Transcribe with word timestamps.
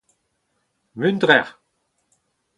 muntrer! 0.99 1.47